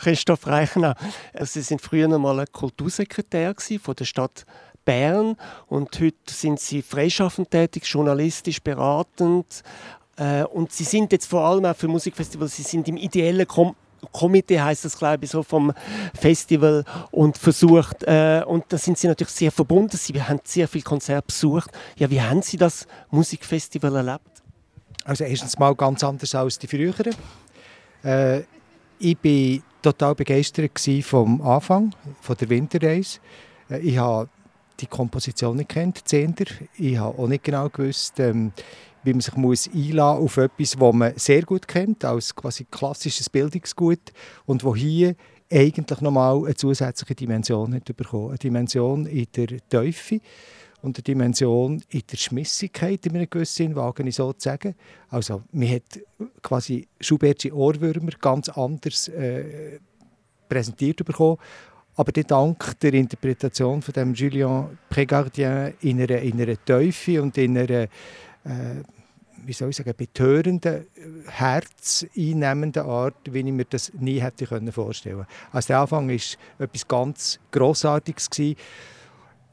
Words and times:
Christoph 0.00 0.46
Reichner. 0.46 0.94
Sie 1.40 1.60
sind 1.60 1.82
früher 1.82 2.06
einmal 2.06 2.46
Kultursekretär 2.46 3.54
von 3.82 3.94
der 3.94 4.06
Stadt 4.06 4.46
Bern 4.86 5.36
und 5.68 6.00
heute 6.00 6.16
sind 6.26 6.58
Sie 6.58 6.80
freischaffend 6.80 7.50
tätig, 7.50 7.84
journalistisch 7.84 8.62
beratend. 8.62 9.62
Äh, 10.16 10.44
und 10.44 10.72
Sie 10.72 10.84
sind 10.84 11.12
jetzt 11.12 11.26
vor 11.26 11.42
allem 11.42 11.66
auch 11.66 11.76
für 11.76 11.86
Musikfestivals, 11.86 12.56
Sie 12.56 12.62
sind 12.62 12.88
im 12.88 12.96
ideellen 12.96 13.46
Kom 13.46 13.76
Komitee 14.12 14.58
heißt 14.58 14.86
das 14.86 14.96
glaube 14.96 15.26
ich 15.26 15.30
so 15.30 15.42
vom 15.42 15.74
Festival 16.18 16.86
und 17.10 17.36
versucht 17.36 18.02
äh, 18.04 18.42
und 18.46 18.64
da 18.70 18.78
sind 18.78 18.96
sie 18.96 19.06
natürlich 19.06 19.34
sehr 19.34 19.52
verbunden. 19.52 19.94
Sie 19.98 20.22
haben 20.22 20.40
sehr 20.42 20.66
viel 20.68 20.80
Konzerte 20.80 21.26
besucht. 21.26 21.70
Ja, 21.98 22.08
wie 22.08 22.22
haben 22.22 22.40
Sie 22.40 22.56
das 22.56 22.86
Musikfestival 23.10 23.96
erlebt? 23.96 24.42
Also 25.04 25.24
erstens 25.24 25.58
mal 25.58 25.74
ganz 25.74 26.02
anders 26.02 26.34
als 26.34 26.58
die 26.58 26.66
früheren. 26.66 27.14
Äh, 28.02 28.40
ich 28.98 29.16
war 29.22 29.62
total 29.82 30.14
begeistert 30.14 30.78
vom 31.02 31.40
Anfang, 31.42 31.94
von 32.20 32.36
der 32.36 32.48
Winterreise. 32.48 33.18
Äh, 33.70 33.78
ich 33.80 33.98
habe 33.98 34.28
die 34.80 34.86
Komposition 34.86 35.56
nicht 35.56 35.68
kennt, 35.68 36.08
Zehnder. 36.08 36.46
Ich 36.78 36.96
habe 36.96 37.18
auch 37.18 37.28
nicht 37.28 37.44
genau 37.44 37.68
gewusst, 37.68 38.18
ähm, 38.18 38.52
wie 39.02 39.12
man 39.12 39.20
sich 39.20 39.36
muss 39.36 39.68
einlassen 39.68 40.24
auf 40.24 40.36
etwas, 40.36 40.72
das 40.72 40.92
man 40.92 41.12
sehr 41.16 41.42
gut 41.42 41.66
kennt, 41.66 42.04
als 42.04 42.34
quasi 42.34 42.66
klassisches 42.70 43.30
Bildungsgut 43.30 44.12
und 44.46 44.64
wo 44.64 44.74
hier 44.74 45.14
eigentlich 45.52 46.00
nochmal 46.00 46.44
eine 46.44 46.54
zusätzliche 46.54 47.14
Dimension 47.14 47.74
hat 47.74 47.96
bekommen. 47.96 48.28
Eine 48.28 48.38
Dimension 48.38 49.06
in 49.06 49.26
der 49.34 49.48
Teufel 49.68 50.20
und 50.82 50.96
eine 50.96 51.02
Dimension 51.02 51.82
in 51.90 52.02
der 52.10 52.16
Schmissigkeit, 52.16 53.04
in 53.06 53.16
einem 53.16 53.28
gewissen 53.28 53.56
Sinn, 53.56 53.76
wage 53.76 54.02
ich 54.02 54.14
so 54.14 54.32
zu 54.32 54.48
sagen. 54.48 54.74
Also, 55.08 55.42
man 55.52 55.68
hat 55.68 56.00
quasi 56.42 56.86
Schubertsche 57.00 57.54
Ohrwürmer 57.54 58.12
ganz 58.20 58.48
anders 58.48 59.08
äh, 59.08 59.78
präsentiert 60.48 61.04
bekommen, 61.04 61.38
aber 61.96 62.12
dank 62.12 62.78
der 62.80 62.94
Interpretation 62.94 63.82
von 63.82 63.92
dem 63.92 64.14
Julien 64.14 64.78
Prégardien 64.90 65.74
in 65.80 66.00
einer, 66.00 66.18
in 66.18 66.40
einer 66.40 66.64
Teufel 66.64 67.20
und 67.20 67.36
in 67.36 67.58
einer 67.58 67.82
äh, 67.82 67.88
wie 69.44 69.52
soll 69.52 69.70
ich 69.70 69.76
sagen, 69.76 69.94
betörenden, 69.96 70.86
herzeinnehmenden 71.26 72.84
Art, 72.84 73.16
wie 73.30 73.38
ich 73.40 73.44
mir 73.46 73.64
das 73.64 73.92
nie 73.94 74.20
hätte 74.20 74.46
vorstellen 74.70 75.16
können. 75.16 75.26
Also 75.52 75.68
der 75.68 75.80
Anfang 75.80 76.08
war 76.08 76.14
etwas 76.58 76.88
ganz 76.88 77.40
Grossartiges. 77.50 78.28
Gewesen 78.28 78.56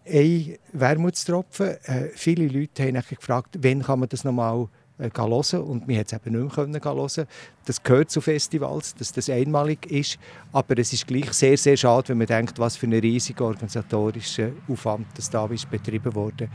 ein 0.10 0.58
Wermutstropfen. 0.74 1.78
Äh, 1.84 2.10
viele 2.14 2.48
Leute 2.48 2.84
haben 2.84 3.02
gefragt, 3.10 3.58
wann 3.62 3.82
kann 3.82 4.00
man 4.00 4.10
das 4.10 4.24
nochmal 4.24 4.68
äh, 5.00 5.10
hören 5.16 5.62
und 5.62 5.88
wir 5.88 5.98
konnten 5.98 6.06
es 6.06 6.14
eben 6.14 6.42
nicht 6.44 6.58
mehr 6.58 6.96
hören. 6.96 7.28
Das 7.66 7.84
gehört 7.84 8.10
zu 8.10 8.22
Festivals, 8.22 8.96
dass 8.96 9.12
das 9.12 9.30
einmalig 9.30 9.86
ist, 9.92 10.18
aber 10.52 10.78
es 10.78 10.94
ist 10.94 11.08
gleich 11.08 11.32
sehr, 11.34 11.58
sehr 11.58 11.78
schade, 11.78 12.10
wenn 12.10 12.18
man 12.18 12.28
denkt, 12.28 12.58
was 12.60 12.78
für 12.78 12.88
ein 12.88 12.94
riesiger 12.94 13.46
organisatorischer 13.46 14.52
Aufwand 14.68 15.08
das 15.16 15.30
da 15.30 15.46
ist 15.48 15.70
betrieben 15.70 16.14
wurde. 16.16 16.50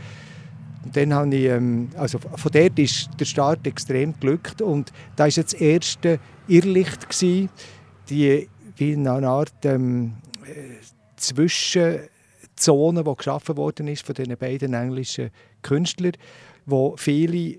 Und 0.84 0.96
dann 0.96 1.14
habe 1.14 1.34
ich, 1.36 1.44
ähm, 1.44 1.90
also 1.96 2.18
von 2.18 2.50
dort 2.52 2.78
ist 2.78 3.08
der 3.18 3.24
Start 3.24 3.66
extrem 3.66 4.18
glückt 4.18 4.60
und 4.60 4.92
da 5.14 5.24
war 5.24 5.28
jetzt 5.28 5.52
das 5.52 5.60
erste 5.60 6.18
Irrlicht 6.48 7.08
gewesen, 7.08 7.48
die 8.08 8.48
wie 8.76 8.94
eine 8.94 9.28
Art 9.28 9.52
ähm, 9.64 10.14
äh, 10.44 10.80
zwischen 11.16 12.00
Zone, 12.56 13.04
die 13.04 13.14
geschaffen 13.16 13.56
worden 13.56 13.88
ist 13.88 14.04
von 14.04 14.14
diesen 14.14 14.36
beiden 14.36 14.74
englischen 14.74 15.30
Künstlern, 15.62 16.12
wo 16.66 16.96
viele 16.96 17.58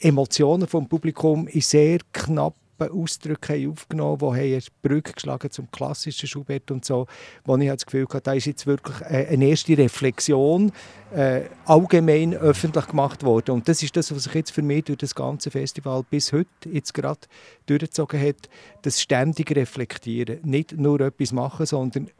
Emotionen 0.00 0.66
vom 0.66 0.88
Publikum 0.88 1.46
in 1.46 1.60
sehr 1.60 1.98
knappen 2.12 2.62
Ausdrücke 2.90 3.68
aufgenommen 3.68 4.20
haben, 4.20 4.34
die 4.34 4.54
eine 4.54 4.62
Brücke 4.82 5.12
geschlagen 5.12 5.50
zum 5.50 5.70
klassischen 5.70 6.26
Schubert 6.26 6.70
und 6.70 6.84
so, 6.84 7.06
wo 7.44 7.56
ich 7.56 7.68
das 7.68 7.86
Gefühl 7.86 8.06
hatte, 8.08 8.22
da 8.22 8.32
ist 8.32 8.46
jetzt 8.46 8.66
wirklich 8.66 9.00
eine 9.04 9.46
erste 9.46 9.78
Reflexion 9.78 10.72
äh, 11.14 11.42
allgemein 11.64 12.34
öffentlich 12.34 12.86
gemacht 12.88 13.22
worden. 13.22 13.52
Und 13.52 13.68
das 13.68 13.84
ist 13.84 13.96
das, 13.96 14.12
was 14.14 14.24
sich 14.24 14.34
jetzt 14.34 14.50
für 14.50 14.62
mich 14.62 14.84
durch 14.84 14.98
das 14.98 15.14
ganze 15.14 15.50
Festival 15.50 16.04
bis 16.08 16.32
heute 16.32 16.48
jetzt 16.72 16.94
gerade 16.94 17.20
durchgezogen 17.66 18.20
hat, 18.20 18.48
das 18.82 19.00
ständige 19.00 19.54
Reflektieren. 19.54 20.40
Nicht 20.42 20.76
nur 20.76 21.00
etwas 21.00 21.32
machen, 21.32 21.66
sondern 21.66 22.10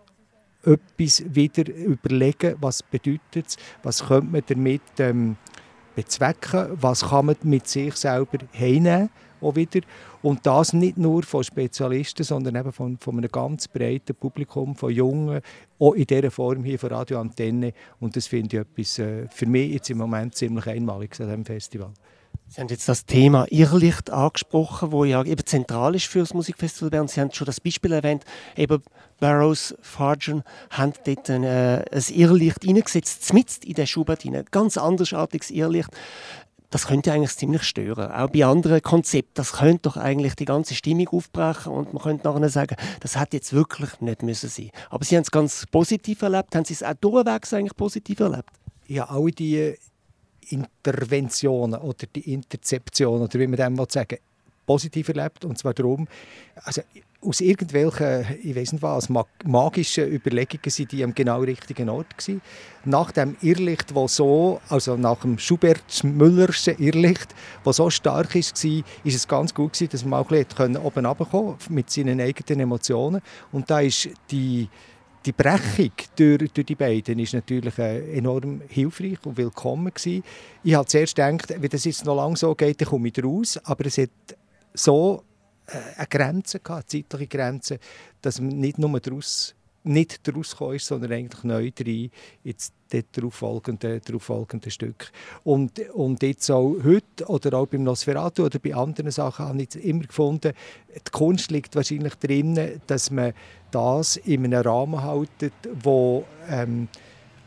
etwas 0.65 1.23
wieder 1.34 1.73
überlegen, 1.73 2.56
was 2.61 2.83
bedeutet 2.83 3.47
es, 3.47 3.56
was 3.83 4.06
könnte 4.06 4.31
man 4.31 4.43
damit 4.47 4.83
ähm, 4.99 5.37
bezwecken, 5.95 6.69
was 6.81 7.09
kann 7.09 7.27
man 7.27 7.37
mit 7.43 7.67
sich 7.69 7.95
selber 7.97 8.39
heimnehmen 8.59 9.11
wieder. 9.50 9.81
Und 10.23 10.47
das 10.47 10.73
nicht 10.73 10.97
nur 10.97 11.25
von 11.25 11.43
Spezialisten, 11.43 12.23
sondern 12.23 12.55
eben 12.55 12.73
von, 12.73 12.97
von 12.99 13.19
einem 13.19 13.31
ganz 13.31 13.67
breiten 13.67 14.15
Publikum, 14.15 14.77
von 14.77 14.93
Jungen, 14.93 15.41
auch 15.81 15.95
in 15.95 16.06
dieser 16.06 16.31
Form 16.31 16.62
hier 16.62 16.79
von 16.79 16.91
Radio 16.91 17.19
Antenne. 17.21 17.73
Und 17.99 18.15
das 18.15 18.29
finde 18.29 18.56
ich 18.56 18.62
etwas 18.62 18.99
äh, 19.00 19.27
für 19.29 19.47
mich 19.47 19.73
jetzt 19.73 19.91
im 19.91 19.99
Moment 19.99 20.37
ziemlich 20.37 20.67
einmalig 20.69 21.19
an 21.21 21.27
diesem 21.27 21.44
Festival. 21.44 21.91
Sie 22.54 22.60
haben 22.60 22.68
jetzt 22.68 22.86
das 22.86 23.06
Thema 23.06 23.46
Irrlicht 23.48 24.10
angesprochen, 24.10 24.92
wo 24.92 25.06
ja 25.06 25.24
eben 25.24 25.46
zentral 25.46 25.94
ist 25.94 26.04
für 26.04 26.18
das 26.18 26.34
Musikfestival 26.34 26.90
Bern. 26.90 27.08
Sie 27.08 27.18
haben 27.18 27.32
schon 27.32 27.46
das 27.46 27.62
Beispiel 27.62 27.92
erwähnt, 27.92 28.26
eben 28.58 28.82
Barrows 29.20 29.74
Fargen 29.80 30.42
haben 30.68 30.92
dort 31.06 31.30
ein, 31.30 31.44
äh, 31.44 31.82
ein 31.90 32.04
Irrlicht 32.10 32.68
eingesetzt, 32.68 33.32
mitten 33.32 33.66
in 33.66 33.72
der 33.72 33.86
Schubert 33.86 34.20
hinein. 34.20 34.44
Ganz 34.50 34.76
andersartiges 34.76 35.50
Irrlicht. 35.50 35.88
Das 36.68 36.88
könnte 36.88 37.10
eigentlich 37.14 37.34
ziemlich 37.34 37.62
stören. 37.62 38.12
Auch 38.12 38.28
bei 38.28 38.44
anderen 38.44 38.82
Konzepten. 38.82 39.32
Das 39.32 39.52
könnte 39.52 39.84
doch 39.84 39.96
eigentlich 39.96 40.34
die 40.34 40.44
ganze 40.44 40.74
Stimmung 40.74 41.08
aufbrechen 41.08 41.72
und 41.72 41.94
man 41.94 42.02
könnte 42.02 42.28
nachher 42.28 42.50
sagen, 42.50 42.76
das 43.00 43.16
hat 43.16 43.32
jetzt 43.32 43.54
wirklich 43.54 43.98
nicht 44.02 44.22
müssen 44.22 44.50
sein. 44.50 44.69
Aber 44.90 45.06
Sie 45.06 45.16
haben 45.16 45.22
es 45.22 45.30
ganz 45.30 45.64
positiv 45.70 46.20
erlebt. 46.20 46.54
Haben 46.54 46.66
Sie 46.66 46.74
es 46.74 46.82
auch 46.82 46.92
durchwegs 47.00 47.54
eigentlich 47.54 47.76
positiv 47.76 48.20
erlebt? 48.20 48.50
Ja, 48.88 49.08
alle 49.08 49.30
die 49.30 49.74
Interventionen 50.50 51.80
oder 51.80 52.06
die 52.14 52.32
Interzeption 52.32 53.22
oder 53.22 53.38
wie 53.38 53.47
man 53.47 53.56
dem 53.56 53.84
sagen 53.88 54.19
positiv 54.66 55.08
erlebt. 55.08 55.44
Und 55.44 55.58
zwar 55.58 55.75
darum, 55.75 56.06
also 56.64 56.82
aus 57.20 57.41
irgendwelchen, 57.41 58.26
ich 58.42 58.56
weiß 58.56 58.72
nicht 58.72 58.82
was, 58.82 59.08
magischen 59.44 60.08
Überlegungen 60.12 60.70
sind 60.70 60.91
die 60.91 61.04
am 61.04 61.14
genau 61.14 61.41
richtigen 61.41 61.88
Ort 61.88 62.19
gewesen. 62.19 62.42
Nach 62.84 63.12
dem 63.12 63.36
Irrlicht, 63.41 63.94
wo 63.94 64.08
so, 64.08 64.60
also 64.69 64.97
nach 64.97 65.20
dem 65.20 65.38
Schubert-Müllerschen 65.38 66.78
Irrlicht, 66.78 67.32
wo 67.62 67.70
so 67.70 67.91
stark 67.91 68.34
ist, 68.34 68.64
war, 68.64 68.82
ist 69.04 69.14
es 69.14 69.28
ganz 69.28 69.54
gut 69.54 69.72
gewesen, 69.72 69.91
dass 69.92 70.04
man 70.04 70.20
auch 70.20 70.31
ein 70.32 70.44
bisschen 70.44 70.76
oben 70.76 71.06
runterkommen 71.06 71.54
mit 71.69 71.91
seinen 71.91 72.20
eigenen 72.20 72.60
Emotionen. 72.60 73.22
Und 73.52 73.70
da 73.70 73.81
ist 73.81 74.08
die 74.32 74.69
die 75.25 75.33
Brechung 75.33 75.93
durch, 76.16 76.50
durch, 76.53 76.66
die 76.66 76.75
beiden 76.75 77.19
ist 77.19 77.34
natürlich 77.34 77.78
äh, 77.78 78.16
enorm 78.16 78.62
hilfreich 78.69 79.19
und 79.25 79.37
willkommen 79.37 79.93
gewesen. 79.93 80.25
Ich 80.65 80.75
habe 80.75 80.87
zuerst 80.87 81.15
gedacht, 81.15 81.55
wenn 81.56 81.71
das 81.71 81.84
jetzt 81.84 82.05
noch 82.05 82.16
lange 82.16 82.37
so 82.37 82.55
geht, 82.55 82.81
dann 82.81 82.88
komme 82.88 83.09
ich 83.09 83.25
raus. 83.25 83.59
Aber 83.65 83.87
es 83.87 83.99
hat 83.99 84.11
so 84.75 85.22
äh, 85.66 85.77
eine 85.97 86.06
Grenze 86.09 86.61
gehabt, 86.61 86.93
eine 86.93 87.05
zeitliche 87.05 87.28
Grenze, 87.28 87.78
dass 88.21 88.41
man 88.41 88.59
nicht 88.59 88.78
nur 88.78 88.99
daraus 89.00 89.55
nicht 89.84 90.26
daraus 90.26 90.56
ist, 90.75 90.87
sondern 90.87 91.12
eigentlich 91.12 91.44
neu 91.44 91.70
rein 91.78 92.10
ins 92.44 92.72
darauffolgende, 93.15 94.00
darauffolgende 94.00 94.70
Stück. 94.70 95.10
Und, 95.44 95.78
und 95.91 96.22
jetzt 96.22 96.50
auch 96.50 96.76
heute 96.84 97.26
oder 97.26 97.59
auch 97.59 97.66
beim 97.66 97.84
Nosferatu 97.84 98.44
oder 98.44 98.59
bei 98.59 98.75
anderen 98.75 99.10
Sachen 99.10 99.47
habe 99.47 99.62
ich 99.62 99.75
immer 99.84 100.04
gefunden, 100.04 100.53
die 100.94 101.10
Kunst 101.10 101.50
liegt 101.50 101.75
wahrscheinlich 101.75 102.15
darin, 102.16 102.81
dass 102.87 103.10
man 103.10 103.32
das 103.70 104.16
in 104.16 104.44
einem 104.44 104.62
Rahmen 104.62 105.03
hält, 105.03 105.53
wo 105.82 106.25
ähm, 106.50 106.88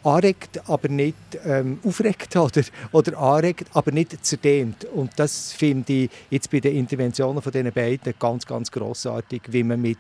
anregt, 0.06 0.68
aber 0.70 0.88
nicht 0.88 1.16
ähm, 1.46 1.80
aufregt 1.84 2.36
oder, 2.36 2.64
oder 2.92 3.18
anregt, 3.18 3.68
aber 3.74 3.92
nicht 3.92 4.26
zerdehnt. 4.26 4.86
Und 4.86 5.12
das 5.18 5.52
finde 5.54 5.94
ich 5.94 6.10
jetzt 6.30 6.50
bei 6.52 6.60
den 6.60 6.76
Interventionen 6.76 7.42
von 7.42 7.52
diesen 7.52 7.72
beiden 7.72 8.14
ganz, 8.20 8.46
ganz 8.46 8.72
grossartig, 8.72 9.42
wie 9.48 9.64
man 9.64 9.82
mit 9.82 10.00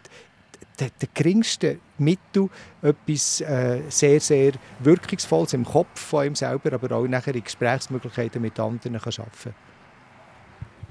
den, 0.79 0.89
den 1.01 1.09
geringsten 1.13 1.79
Mitteln 1.97 2.49
etwas 2.81 3.41
äh, 3.41 3.81
sehr, 3.89 4.19
sehr 4.19 4.53
Wirkungsvolles 4.79 5.53
im 5.53 5.65
Kopf 5.65 5.99
von 5.99 6.27
ihm 6.27 6.35
selber, 6.35 6.73
aber 6.73 6.95
auch 6.95 7.07
nachher 7.07 7.35
in 7.35 7.43
Gesprächsmöglichkeiten 7.43 8.41
mit 8.41 8.59
anderen 8.59 8.99
kann 8.99 9.11
schaffen 9.11 9.53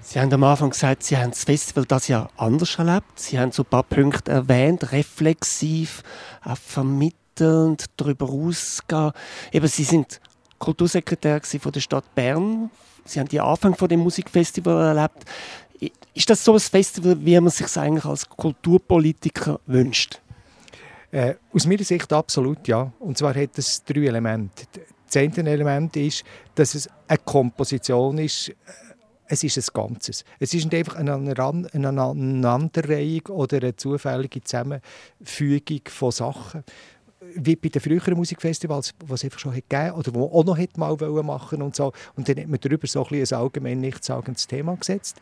Sie 0.06 0.20
haben 0.20 0.30
am 0.34 0.44
Anfang 0.44 0.68
gesagt, 0.68 1.02
Sie 1.02 1.16
haben 1.16 1.30
das 1.30 1.44
Festival 1.44 1.86
das 1.86 2.08
Jahr 2.08 2.28
anders 2.36 2.78
erlebt. 2.78 3.18
Sie 3.18 3.38
haben 3.38 3.52
so 3.52 3.62
ein 3.62 3.70
paar 3.70 3.84
Punkte 3.84 4.32
erwähnt, 4.32 4.92
reflexiv, 4.92 6.02
auch 6.44 6.58
vermittelnd, 6.58 7.86
darüber 7.96 8.28
ausgehen. 8.28 9.12
Eben, 9.50 9.66
Sie 9.66 9.84
sind 9.84 10.20
Kultursekretär 10.58 11.40
von 11.42 11.72
der 11.72 11.80
Stadt 11.80 12.14
Bern. 12.14 12.70
Sie 13.06 13.18
haben 13.18 13.28
die 13.28 13.40
Anfang 13.40 13.74
von 13.74 13.88
dem 13.88 14.00
Musikfestival 14.00 14.96
erlebt. 14.96 15.24
Ist 16.14 16.30
das 16.30 16.44
so 16.44 16.54
ein 16.54 16.60
Festival, 16.60 17.16
wie 17.20 17.38
man 17.40 17.50
sich 17.50 17.76
eigentlich 17.76 18.04
als 18.04 18.28
Kulturpolitiker 18.28 19.60
wünscht? 19.66 20.20
Äh, 21.10 21.34
aus 21.52 21.66
meiner 21.66 21.84
Sicht 21.84 22.12
absolut 22.12 22.66
ja. 22.66 22.92
Und 22.98 23.18
zwar 23.18 23.34
hat 23.34 23.56
es 23.56 23.84
drei 23.84 24.06
Elemente. 24.06 24.64
Das 25.06 25.16
eine 25.16 25.50
Element 25.50 25.96
ist, 25.96 26.24
dass 26.54 26.74
es 26.74 26.88
eine 27.06 27.18
Komposition 27.18 28.18
ist, 28.18 28.52
es 29.26 29.44
ist 29.44 29.58
ein 29.58 29.64
Ganzes. 29.72 30.24
Es 30.38 30.54
ist 30.54 30.64
nicht 30.64 30.74
einfach 30.74 30.96
eine, 30.96 31.12
Aneinanderreihung 31.12 33.26
oder 33.28 33.58
eine 33.58 33.76
zufällige 33.76 34.42
Zusammenfügung 34.42 35.82
von 35.88 36.10
Sachen, 36.10 36.64
wie 37.36 37.56
bei 37.56 37.68
den 37.68 37.80
früheren 37.80 38.14
Musikfestivals, 38.14 38.94
die 39.00 39.12
es 39.12 39.24
einfach 39.24 39.38
schon 39.38 39.54
hat 39.54 39.68
gegeben 39.68 39.92
oder 39.92 40.14
wo 40.14 40.26
auch 40.26 40.44
noch 40.44 40.58
mal 40.76 40.96
machen 41.22 41.62
und 41.62 41.74
so. 41.74 41.92
Und 42.16 42.28
dann 42.28 42.36
hat 42.38 42.48
man 42.48 42.60
darüber 42.60 42.86
so 42.86 43.06
ein, 43.06 43.14
ein 43.14 43.32
allgemein 43.32 43.80
nichtssagendes 43.80 44.46
Thema 44.46 44.76
gesetzt. 44.76 45.16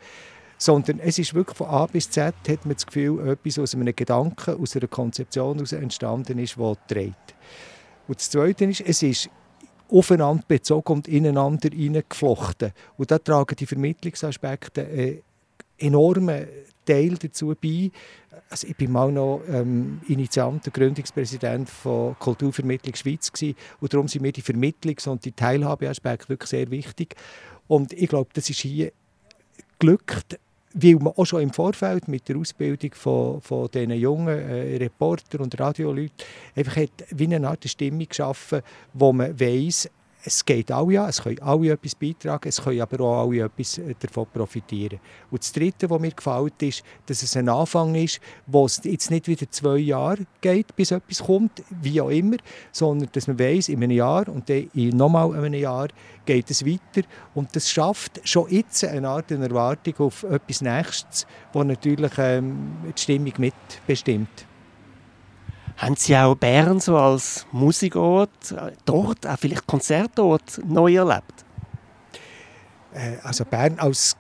Sondern 0.63 1.01
es 1.01 1.19
ist 1.19 1.35
wirklich 1.35 1.57
von 1.57 1.67
A 1.67 1.87
bis 1.87 2.09
Z, 2.09 2.33
hat 2.49 2.67
man 2.67 2.75
das 2.75 2.87
Gefühl, 2.87 3.29
etwas 3.29 3.59
aus 3.59 3.75
einem 3.75 3.97
Gedanken, 3.97 4.63
aus 4.63 4.77
einer 4.77 4.87
Konzeption 4.87 5.57
heraus 5.57 5.73
entstanden 5.73 6.39
ist, 6.39 6.55
die 6.57 6.75
trägt. 6.87 7.35
Und 8.07 8.21
das 8.21 8.31
Zweite 8.31 8.67
ist, 8.67 8.81
es 8.83 9.03
ist 9.03 9.29
aufeinander 9.89 10.45
bezogen 10.47 10.93
und 10.93 11.09
ineinander 11.09 11.69
hineingeflochten. 11.69 12.71
Und 12.97 13.11
da 13.11 13.19
tragen 13.19 13.57
die 13.57 13.67
Vermittlungsaspekte 13.67 14.87
einen 14.87 15.23
enormen 15.79 16.47
Teil 16.87 17.17
dazu 17.17 17.57
bei. 17.61 17.91
Also 18.49 18.69
ich 18.69 18.77
bin 18.77 18.93
mal 18.93 19.11
noch 19.11 19.43
ähm, 19.49 20.01
Initiant, 20.07 20.65
der 20.65 20.73
Gründungspräsident 20.73 21.69
von 21.69 22.17
Kulturvermittlung 22.21 22.95
Schweiz 22.95 23.33
gewesen, 23.33 23.57
und 23.81 23.93
darum 23.93 24.07
sind 24.07 24.23
mir 24.23 24.31
die 24.31 24.43
Vermittlungs- 24.43 25.09
und 25.09 25.25
die 25.25 25.33
Teilhabeaspekte 25.33 26.29
wirklich 26.29 26.51
sehr 26.51 26.71
wichtig. 26.71 27.17
Und 27.67 27.93
ich 27.93 28.09
glaube, 28.09 28.31
das 28.33 28.49
ist 28.49 28.61
hier 28.61 28.93
glückt, 29.81 30.39
weil 30.75 30.97
man 30.97 31.13
auch 31.17 31.25
schon 31.25 31.43
im 31.43 31.53
Vorfeld 31.53 32.09
mit 32.09 32.29
der 32.29 32.37
Ausbildung 32.37 32.93
von, 32.95 33.41
von 33.41 33.69
diesen 33.71 33.93
jungen 33.93 34.39
äh, 34.39 34.77
Reporter 34.77 35.41
und 35.41 35.59
Radioleuten 35.59 36.13
einfach 36.55 36.77
hat 36.77 36.91
wie 37.11 37.35
eine 37.35 37.49
Art 37.49 37.69
Stimmung 37.69 38.09
geschaffen, 38.09 38.63
wo 38.93 39.13
man 39.13 39.39
weiß, 39.39 39.89
es 40.25 40.45
geht 40.45 40.71
alle 40.71 41.03
an, 41.03 41.09
es 41.09 41.23
können 41.23 41.41
alle 41.41 41.73
etwas 41.73 41.95
beitragen, 41.95 42.49
es 42.49 42.63
können 42.63 42.81
aber 42.81 43.01
auch 43.05 43.29
alle 43.29 43.45
etwas 43.45 43.79
äh, 43.79 43.95
davon 43.99 44.27
profitieren. 44.33 45.01
Und 45.31 45.43
das 45.43 45.53
Dritte, 45.53 45.91
was 45.91 46.01
mir 46.01 46.13
gefällt, 46.13 46.63
ist, 46.63 46.83
dass 47.07 47.23
es 47.23 47.37
ein 47.37 47.49
Anfang 47.49 47.95
ist, 47.95 48.21
wo 48.47 48.67
es 48.67 48.81
jetzt 48.85 49.11
nicht 49.11 49.27
wieder 49.27 49.51
zwei 49.51 49.79
Jahre 49.79 50.25
geht, 50.41 50.75
bis 50.77 50.91
etwas 50.91 51.25
kommt, 51.25 51.63
wie 51.83 52.01
auch 52.01 52.11
immer, 52.11 52.37
sondern 52.71 53.09
dass 53.13 53.27
man 53.27 53.39
weiß, 53.39 53.69
in 53.69 53.83
einem 53.83 53.91
Jahr 53.91 54.29
und 54.29 54.49
dann 54.49 54.71
in 54.75 54.97
nochmal 54.97 55.35
einem 55.35 55.55
Jahr 55.55 55.89
geht 56.25 56.51
es 56.51 56.65
weiter. 56.65 57.07
Und 57.35 57.55
das 57.57 57.69
schafft 57.71 58.21
schon 58.29 58.49
jetzt 58.51 58.85
eine 58.85 59.09
Art 59.09 59.31
Erwartung 59.31 59.95
auf 59.99 60.23
etwas 60.25 60.61
Nächstes, 60.61 61.27
das 61.53 61.65
natürlich 61.65 62.13
ähm, 62.19 62.73
die 62.97 63.01
Stimmung 63.01 63.33
mitbestimmt. 63.39 64.52
Haben 65.83 65.97
Sie 65.97 66.17
auch 66.17 66.37
Bern 66.37 66.79
so 66.79 66.97
als 66.97 67.45
Musikort, 67.51 68.55
dort 68.85 69.27
auch 69.27 69.37
vielleicht 69.37 69.67
Konzertort 69.67 70.61
neu 70.65 70.95
erlebt? 70.95 71.45
Äh, 72.95 73.17
also 73.25 73.45
Bern 73.45 73.81
als 73.81 74.17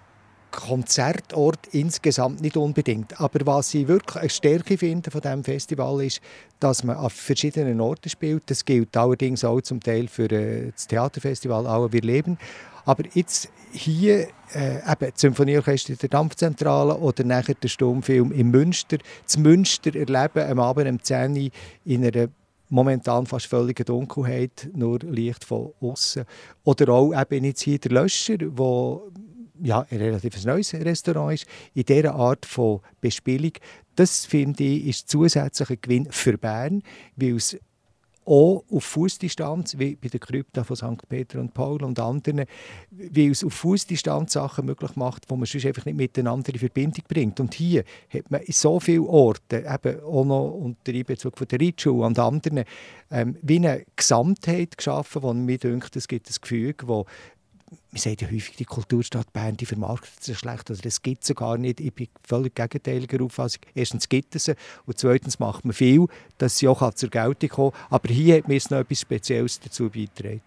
Konzertort 0.53 1.67
insgesamt 1.73 2.41
nicht 2.41 2.57
unbedingt. 2.57 3.21
Aber 3.21 3.45
was 3.45 3.75
ich 3.75 3.89
wirklich 3.89 4.17
eine 4.17 4.31
Stärke 4.31 4.79
finde 4.79 5.11
von 5.11 5.21
diesem 5.21 5.43
Festival 5.43 6.05
ist, 6.05 6.21
dass 6.61 6.85
man 6.85 6.97
an 6.97 7.11
verschiedenen 7.11 7.81
Orten 7.81 8.09
spielt. 8.09 8.45
Das 8.47 8.65
gilt 8.65 8.97
allerdings 8.97 9.45
auch 9.45 9.61
zum 9.63 9.81
Teil 9.81 10.07
für 10.07 10.31
äh, 10.31 10.71
das 10.71 10.87
Theaterfestival 10.87 11.67
«Aue 11.67 11.93
wir 11.93 12.03
leben». 12.03 12.39
Aber 12.85 13.03
jetzt 13.15 13.49
hier 13.73 14.29
äh, 14.55 14.77
eben 14.77 15.11
das 15.11 15.21
Symphonieorchester 15.21 15.95
der 15.97 16.09
Dampfzentrale 16.09 16.97
oder 16.97 17.25
nachher 17.25 17.55
der 17.55 17.69
Stummfilm 17.69 18.33
in 18.33 18.51
Münster. 18.51 18.99
Das 19.25 19.37
Münster 19.37 19.95
erleben 19.95 20.51
am 20.51 20.61
Abend 20.61 20.89
um 20.89 21.03
10 21.03 21.37
Uhr 21.37 21.51
in 21.85 22.05
einer 22.05 22.29
momentan 22.69 23.27
fast 23.27 23.47
völlige 23.47 23.85
Dunkelheit, 23.85 24.71
nur 24.75 24.99
Licht 25.01 25.45
von 25.45 25.73
außen. 25.81 26.25
Oder 26.65 26.89
auch 26.93 27.13
eben 27.13 27.45
jetzt 27.45 27.61
hier 27.63 27.79
der 27.79 27.93
Löscher, 27.93 28.37
wo 28.41 29.11
ja, 29.63 29.87
ein 29.91 29.99
relativ 29.99 30.45
neues 30.45 30.75
Restaurant 30.75 31.35
ist, 31.35 31.47
in 31.75 31.85
dieser 31.85 32.15
Art 32.15 32.47
von 32.47 32.81
Bespielung. 33.01 33.53
Das 33.95 34.27
finde 34.27 34.65
ich 34.65 34.89
ist 34.89 35.09
zusätzlicher 35.09 35.77
Gewinn 35.77 36.09
für 36.11 36.37
Bern, 36.37 36.83
weil 37.17 37.37
es 37.37 37.57
auch 38.25 38.65
auf 38.71 38.85
Fußdistanz, 38.85 39.79
wie 39.79 39.97
bei 39.97 40.09
der 40.09 40.21
Krypta 40.21 40.63
von 40.63 40.77
St. 40.77 41.09
Peter 41.09 41.41
und 41.41 41.55
Paul 41.55 41.83
und 41.83 41.99
anderen, 41.99 42.45
weil 42.91 43.31
es 43.31 43.43
auf 43.43 43.53
Fußdistanz 43.55 44.35
Sachen 44.35 44.67
möglich 44.67 44.95
macht, 44.95 45.29
die 45.29 45.35
man 45.35 45.45
sonst 45.45 45.67
einfach 45.67 45.85
nicht 45.87 45.97
miteinander 45.97 46.53
in 46.53 46.59
Verbindung 46.61 47.05
bringt. 47.09 47.41
Und 47.41 47.55
hier 47.55 47.85
hat 48.13 48.31
man 48.31 48.43
in 48.43 48.53
so 48.53 48.79
vielen 48.79 49.07
Orten, 49.07 49.65
eben 49.67 50.01
auch 50.05 50.25
noch 50.25 50.51
unter 50.53 50.93
Einbezug 50.93 51.37
von 51.37 51.49
der 51.49 51.61
Ritschule 51.61 52.07
und 52.07 52.19
anderen, 52.19 52.65
ähm, 53.11 53.37
wie 53.43 53.57
eine 53.57 53.85
Gesamtheit 53.97 54.77
geschaffen, 54.77 55.23
wo 55.23 55.35
mir 55.35 55.59
denkt, 55.59 55.97
es 55.97 56.07
gibt 56.07 56.31
ein 56.31 56.37
Gefühl, 56.41 56.75
wo 56.85 57.07
man 57.91 58.01
sagt 58.01 58.23
ja 58.23 58.29
häufig, 58.29 58.57
die 58.57 58.65
Kulturstadt 58.65 59.33
Bern 59.33 59.57
die 59.57 59.67
vermarktet 59.67 60.23
sich 60.23 60.39
schlecht. 60.39 60.71
Also 60.71 60.83
das 60.83 61.03
gibt 61.03 61.29
es 61.29 61.35
gar 61.35 61.59
nicht. 61.59 61.81
Ich 61.81 61.93
bin 61.93 62.09
völlig 62.27 62.55
gegenteiliger 62.55 63.23
Auffassung. 63.23 63.63
Erstens 63.75 64.09
gibt 64.09 64.35
es 64.35 64.45
sie 64.47 64.55
und 64.87 64.99
zweitens 64.99 65.39
macht 65.39 65.65
man 65.65 65.75
viel, 65.75 66.07
dass 66.39 66.59
sie 66.59 66.69
auch 66.69 66.95
zur 66.95 67.11
Geltung 67.11 67.49
kommen 67.49 67.73
Aber 67.91 68.09
hier 68.13 68.39
hat 68.39 68.49
mir 68.49 68.61
noch 68.71 68.79
etwas 68.79 69.01
Spezielles 69.01 69.61
dazu 69.61 69.91
beigetragen. 69.91 70.43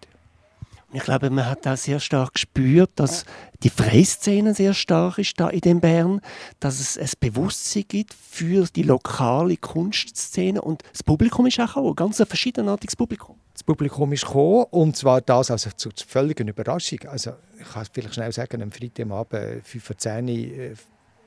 Ich 0.96 1.04
glaube, 1.04 1.30
man 1.30 1.46
hat 1.46 1.68
auch 1.68 1.76
sehr 1.76 2.00
stark 2.00 2.36
gespürt, 2.36 2.92
dass 2.96 3.26
die 3.64 3.70
Freiszene 3.70 4.54
sehr 4.54 4.74
stark 4.74 5.18
ist 5.18 5.38
da 5.38 5.50
in 5.50 5.60
dem 5.60 5.82
Bern, 5.82 6.22
dass 6.62 6.80
es 6.80 6.98
ein 6.98 7.10
Bewusstsein 7.20 7.84
gibt 7.86 8.14
für 8.14 8.66
die 8.74 8.84
lokale 8.84 9.58
Kunstszene 9.58 10.62
und 10.62 10.84
das 10.94 11.04
Publikum 11.04 11.48
ist 11.48 11.60
auch 11.60 11.76
ein 11.76 11.96
ganz 11.96 12.24
verschiedenartiges 12.26 12.96
Publikum. 12.96 13.36
Das 13.52 13.64
Publikum 13.64 14.14
ist 14.14 14.26
gekommen 14.26 14.68
und 14.72 14.96
zwar 14.96 15.20
das 15.20 15.52
also 15.52 15.70
zur 15.72 15.92
völligen 16.08 16.48
Überraschung. 16.48 17.00
Also 17.10 17.34
ich 17.60 17.68
kann 17.68 17.82
es 17.82 17.90
vielleicht 17.92 18.14
schnell 18.14 18.32
sagen, 18.32 18.62
am 18.62 18.72
Freitagabend 18.72 19.66
5 19.66 19.84
vor 19.84 19.98
10 19.98 20.30
Uhr 20.30 20.76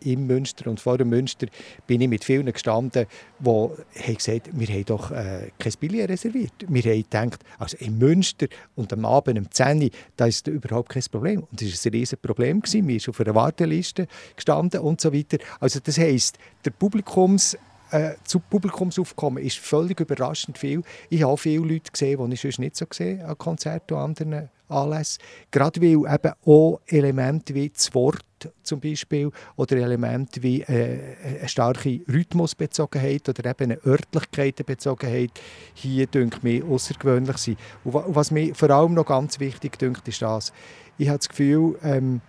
im 0.04 0.26
Münster 0.26 0.68
und 0.70 0.80
vor 0.80 0.98
dem 0.98 1.10
Münster 1.10 1.46
bin 1.86 2.00
ich 2.00 2.08
mit 2.08 2.24
vielen 2.24 2.52
gestanden, 2.52 3.06
die 3.38 3.48
haben 3.48 4.14
gesagt 4.16 4.50
wir 4.52 4.66
haben 4.68 4.84
doch 4.84 5.10
äh, 5.10 5.50
kein 5.58 5.72
Billett 5.80 6.10
reserviert. 6.10 6.52
Wir 6.68 6.82
haben 6.82 7.30
gedacht, 7.30 7.44
also 7.58 7.76
im 7.78 7.98
Münster 7.98 8.46
und 8.76 8.92
am 8.92 9.04
Abend 9.04 9.38
um 9.38 9.50
10 9.50 9.82
Uhr, 9.82 9.90
da 10.16 10.26
ist 10.26 10.46
überhaupt 10.48 10.90
kein 10.90 11.02
Problem. 11.10 11.44
Und 11.50 11.60
das 11.60 11.84
war 11.84 11.90
ein 11.90 11.94
riesiges 11.94 12.20
Problem. 12.20 12.62
Wir 12.64 13.00
sind 13.00 13.08
auf 13.08 13.20
einer 13.20 13.34
Warteliste 13.34 14.06
gestanden 14.34 14.80
und 14.80 15.00
so 15.00 15.12
weiter. 15.12 15.38
Also 15.60 15.80
das 15.82 15.98
heisst, 15.98 16.38
der 16.64 16.70
Publikums 16.70 17.56
äh, 17.90 18.14
zu 18.24 18.40
Publikumsaufkommen 18.40 19.42
ist 19.42 19.58
völlig 19.58 20.00
überraschend 20.00 20.58
viel. 20.58 20.82
Ich 21.08 21.22
habe 21.22 21.36
viele 21.36 21.64
Leute 21.66 21.90
gesehen, 21.90 22.28
die 22.28 22.34
ich 22.34 22.40
sonst 22.40 22.58
nicht 22.58 22.76
so 22.76 22.86
gesehen 22.86 23.22
an 23.22 23.36
Konzerten 23.38 23.94
und 23.94 24.00
anderen 24.00 24.50
Anlässen. 24.68 25.22
Gerade 25.50 25.80
weil 25.80 26.14
eben 26.14 26.32
auch 26.44 26.80
Elemente 26.86 27.54
wie 27.54 27.70
das 27.70 27.94
Wort 27.94 28.24
zum 28.62 28.80
Beispiel 28.80 29.30
oder 29.56 29.76
Elemente 29.76 30.42
wie 30.42 30.62
äh, 30.62 30.98
eine 31.40 31.48
starke 31.48 32.00
Rhythmusbezogenheit 32.08 33.28
oder 33.28 33.50
eben 33.50 33.72
eine 33.72 33.84
Örtlichkeitenbezogenheit 33.84 35.30
hier, 35.74 36.06
denke 36.06 36.48
ich, 36.48 36.62
außergewöhnlich 36.62 37.38
sind. 37.38 37.58
Und 37.84 37.94
was 37.94 38.30
mir 38.30 38.54
vor 38.54 38.70
allem 38.70 38.94
noch 38.94 39.06
ganz 39.06 39.40
wichtig 39.40 39.78
dünkt, 39.78 40.06
ist 40.06 40.22
das. 40.22 40.52
Ich 40.98 41.08
habe 41.08 41.18
das 41.18 41.28
Gefühl, 41.28 41.78
ähm, 41.82 42.20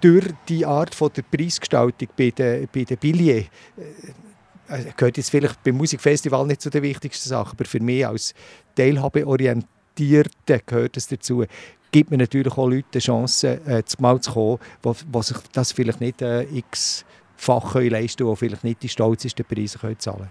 durch 0.00 0.26
die 0.48 0.66
Art 0.66 0.94
von 0.94 1.10
der 1.14 1.22
Preisgestaltung 1.22 2.08
bei 2.16 2.30
den, 2.30 2.68
bei 2.74 2.84
den 2.84 2.98
Billets, 2.98 3.48
äh, 3.76 3.82
gehört 4.96 5.16
jetzt 5.16 5.30
vielleicht 5.30 5.62
beim 5.62 5.76
Musikfestival 5.76 6.46
nicht 6.46 6.60
zu 6.60 6.70
den 6.70 6.82
wichtigsten 6.82 7.28
Sachen, 7.28 7.52
aber 7.58 7.64
für 7.64 7.80
mich 7.80 8.06
als 8.06 8.34
Teilhabeorientierter 8.74 10.60
gehört 10.66 10.96
es 10.96 11.08
dazu 11.08 11.44
gibt 11.92 12.10
man 12.10 12.18
natürlich 12.18 12.52
auch 12.56 12.66
Leuten 12.66 12.88
die 12.94 12.98
Chance, 12.98 13.60
äh, 13.66 13.82
mal 13.98 14.20
zu 14.20 14.32
kommen, 14.32 14.58
die 14.82 15.22
sich 15.22 15.36
das 15.52 15.72
vielleicht 15.72 16.00
nicht 16.00 16.22
äh, 16.22 16.42
x-fach 16.44 17.74
leisten 17.74 18.24
können, 18.24 18.32
die 18.32 18.38
vielleicht 18.38 18.64
nicht 18.64 18.82
die 18.82 18.88
stolzesten 18.88 19.44
Preise 19.44 19.78
können 19.78 19.98
zahlen 19.98 20.18
können. 20.18 20.30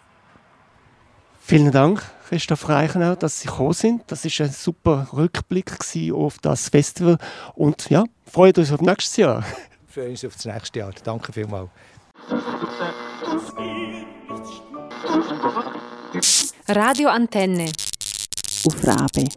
Vielen 1.44 1.72
Dank, 1.72 2.04
Christoph 2.30 2.70
Reichenau, 2.70 3.16
dass 3.16 3.42
Sie 3.42 3.48
gekommen 3.48 3.74
sind. 3.74 4.04
Das 4.08 4.24
war 4.26 4.46
ein 4.46 4.52
super 4.52 5.08
Rückblick 5.12 5.72
auf 6.14 6.38
das 6.40 6.70
Festival. 6.70 7.18
Und 7.56 7.90
ja, 7.90 8.04
freut 8.26 8.58
uns 8.58 8.72
auf 8.72 8.82
nächstes 8.82 9.18
Jahr. 9.18 9.44
Wir 9.88 9.94
freuen 9.94 10.12
uns 10.12 10.26
auf 10.26 10.36
das 10.36 10.46
nächste 10.46 10.80
Jahr. 10.80 10.92
Danke 11.04 11.34
vielmals. 11.34 11.70
Radio 16.68 17.10
Antenne. 17.10 17.72
Auf 18.66 18.88
Rabe. 18.88 19.28